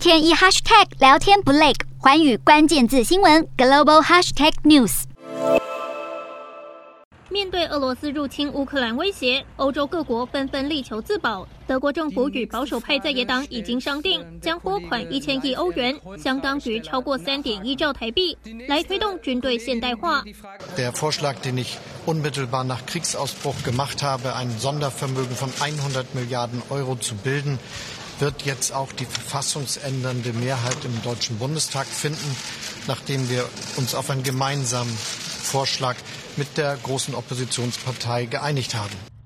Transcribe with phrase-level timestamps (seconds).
[0.00, 5.02] 天一 hashtag 聊天不累，环宇关键字新闻 global hashtag news。
[7.28, 11.46] 面对俄罗斯入侵乌克兰威胁，欧洲各国纷纷力求自保。
[11.66, 18.36] 德国政府与保守派在野党已经商定，将拨款一千亿欧元，相当于超过三点一兆台币，
[18.68, 20.24] 来推动军队现代化。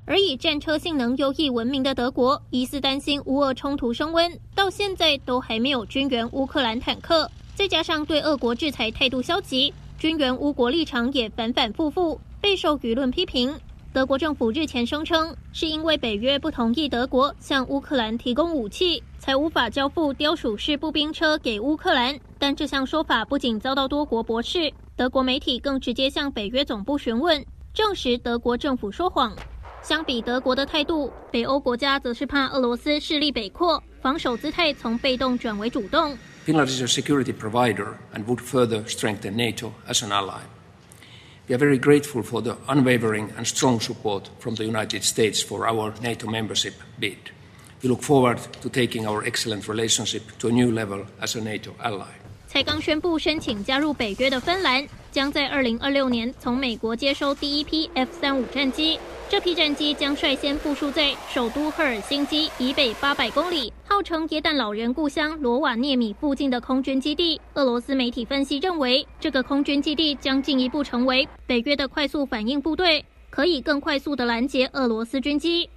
[0.06, 7.28] 而以战车性能优异闻名的德国，疑似担心乌俄冲突升温，到现在都还没有军援乌克兰坦克。
[7.56, 13.58] 再加上对俄国制裁态度消极，军援乌国立场也反反复复，备受舆论批评。
[13.94, 22.18] 德国政府日前声称，是因为北约不同意德国向乌克兰提供武器，才无法交付雕鼠式步兵车给乌克兰。
[22.36, 29.32] 但这项说法不仅遭到多国驳斥，德国媒体更直接向北约总部询问，证实德国政府说谎。
[29.80, 36.18] 相比德国的态度，北欧国家则是怕俄罗斯势力北扩，防守姿态从被动转为主动。
[36.44, 40.40] Finland is a security provider and would further strengthen NATO as an ally.
[41.47, 45.67] We are very grateful for the unwavering and strong support from the United States for
[45.67, 47.17] our NATO membership bid.
[47.81, 51.71] We look forward to taking our excellent relationship to a new level as a NATO
[51.81, 52.05] ally.
[52.47, 58.99] 才刚宣布申请加入北约的芬兰，将在二零二六年从美国接收第一批 F 三五战机。
[59.26, 67.40] 这批战机将率先部署在首都赫尔辛基以北八百公里，号称“耶诞老人故乡”罗瓦涅米附近的空军基地。
[67.54, 75.68] 俄罗斯媒体分析认为，这个空军基地将进一步成为北约的快速反应部队，可以更快速地拦截俄罗斯军机。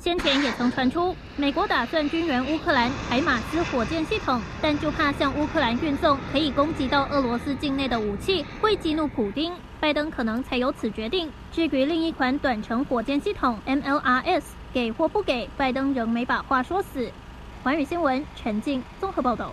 [0.00, 9.52] 先前也曾传出，美国打算军援乌克兰海马斯火箭系统，但就怕向乌克兰运送可以攻击到俄罗斯境内的武器，会激怒普丁。
[9.78, 11.30] 拜登可能才由此决定。
[11.52, 17.10] 至于另一款短程火箭系统 MLRS，给或不给，拜登仍没把话说死。
[17.62, 19.52] 环宇新闻陈静综合报道。